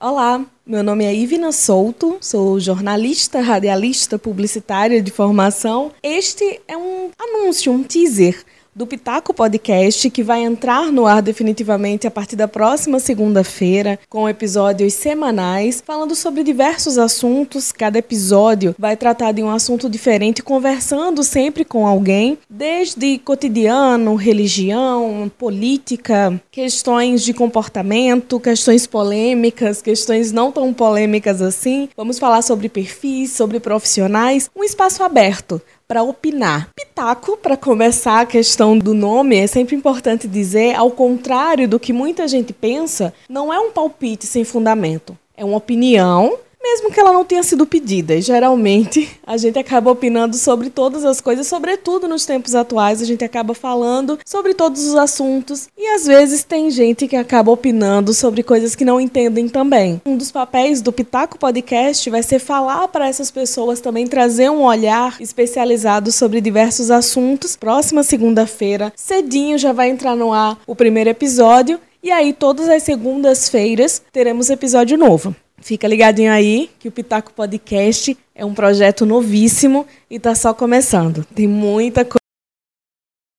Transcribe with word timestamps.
Olá, 0.00 0.46
meu 0.64 0.84
nome 0.84 1.04
é 1.04 1.12
Ivina 1.12 1.50
Souto, 1.50 2.18
sou 2.20 2.60
jornalista, 2.60 3.40
radialista, 3.40 4.16
publicitária 4.16 5.02
de 5.02 5.10
formação. 5.10 5.90
Este 6.00 6.60
é 6.68 6.76
um 6.76 7.10
anúncio, 7.18 7.72
um 7.72 7.82
teaser 7.82 8.44
do 8.78 8.86
Pitaco 8.86 9.34
Podcast, 9.34 10.08
que 10.08 10.22
vai 10.22 10.44
entrar 10.44 10.92
no 10.92 11.04
ar 11.04 11.20
definitivamente 11.20 12.06
a 12.06 12.10
partir 12.12 12.36
da 12.36 12.46
próxima 12.46 13.00
segunda-feira, 13.00 13.98
com 14.08 14.28
episódios 14.28 14.94
semanais, 14.94 15.82
falando 15.84 16.14
sobre 16.14 16.44
diversos 16.44 16.96
assuntos. 16.96 17.72
Cada 17.72 17.98
episódio 17.98 18.76
vai 18.78 18.96
tratar 18.96 19.32
de 19.32 19.42
um 19.42 19.50
assunto 19.50 19.90
diferente, 19.90 20.44
conversando 20.44 21.24
sempre 21.24 21.64
com 21.64 21.88
alguém, 21.88 22.38
desde 22.48 23.18
cotidiano, 23.18 24.14
religião, 24.14 25.28
política, 25.36 26.40
questões 26.48 27.24
de 27.24 27.34
comportamento, 27.34 28.38
questões 28.38 28.86
polêmicas, 28.86 29.82
questões 29.82 30.30
não 30.30 30.52
tão 30.52 30.72
polêmicas 30.72 31.42
assim. 31.42 31.88
Vamos 31.96 32.20
falar 32.20 32.42
sobre 32.42 32.68
perfis, 32.68 33.32
sobre 33.32 33.58
profissionais, 33.58 34.48
um 34.54 34.62
espaço 34.62 35.02
aberto 35.02 35.60
para 35.88 36.02
opinar. 36.02 36.68
Pitaco, 36.98 37.36
para 37.36 37.56
começar 37.56 38.22
a 38.22 38.26
questão 38.26 38.76
do 38.76 38.92
nome, 38.92 39.36
é 39.36 39.46
sempre 39.46 39.76
importante 39.76 40.26
dizer, 40.26 40.74
ao 40.74 40.90
contrário 40.90 41.68
do 41.68 41.78
que 41.78 41.92
muita 41.92 42.26
gente 42.26 42.52
pensa, 42.52 43.14
não 43.28 43.52
é 43.52 43.60
um 43.60 43.70
palpite 43.70 44.26
sem 44.26 44.42
fundamento. 44.42 45.16
É 45.36 45.44
uma 45.44 45.58
opinião 45.58 46.36
mesmo 46.68 46.90
que 46.90 47.00
ela 47.00 47.12
não 47.12 47.24
tenha 47.24 47.42
sido 47.42 47.64
pedida. 47.64 48.20
Geralmente, 48.20 49.08
a 49.26 49.36
gente 49.36 49.58
acaba 49.58 49.90
opinando 49.90 50.36
sobre 50.36 50.68
todas 50.68 51.04
as 51.04 51.20
coisas, 51.20 51.46
sobretudo 51.46 52.06
nos 52.06 52.26
tempos 52.26 52.54
atuais, 52.54 53.00
a 53.00 53.06
gente 53.06 53.24
acaba 53.24 53.54
falando 53.54 54.18
sobre 54.24 54.52
todos 54.52 54.86
os 54.86 54.94
assuntos 54.94 55.68
e 55.76 55.86
às 55.94 56.06
vezes 56.06 56.44
tem 56.44 56.70
gente 56.70 57.08
que 57.08 57.16
acaba 57.16 57.50
opinando 57.50 58.12
sobre 58.12 58.42
coisas 58.42 58.74
que 58.74 58.84
não 58.84 59.00
entendem 59.00 59.48
também. 59.48 60.00
Um 60.04 60.16
dos 60.16 60.30
papéis 60.30 60.82
do 60.82 60.92
Pitaco 60.92 61.38
Podcast 61.38 62.10
vai 62.10 62.22
ser 62.22 62.38
falar 62.38 62.88
para 62.88 63.08
essas 63.08 63.30
pessoas 63.30 63.80
também 63.80 64.06
trazer 64.06 64.50
um 64.50 64.62
olhar 64.62 65.16
especializado 65.20 66.12
sobre 66.12 66.40
diversos 66.40 66.90
assuntos. 66.90 67.56
Próxima 67.56 68.02
segunda-feira, 68.02 68.92
cedinho 68.94 69.56
já 69.56 69.72
vai 69.72 69.88
entrar 69.88 70.14
no 70.14 70.32
ar 70.32 70.58
o 70.66 70.76
primeiro 70.76 71.08
episódio 71.08 71.80
e 72.02 72.10
aí 72.10 72.32
todas 72.32 72.68
as 72.68 72.82
segundas-feiras 72.82 74.02
teremos 74.12 74.50
episódio 74.50 74.98
novo. 74.98 75.34
Fica 75.60 75.88
ligadinho 75.88 76.32
aí 76.32 76.70
que 76.78 76.88
o 76.88 76.92
Pitaco 76.92 77.32
Podcast 77.32 78.16
é 78.34 78.44
um 78.44 78.54
projeto 78.54 79.04
novíssimo 79.04 79.86
e 80.10 80.16
está 80.16 80.34
só 80.34 80.54
começando. 80.54 81.24
Tem 81.34 81.46
muita 81.46 82.04
coisa 82.04 82.18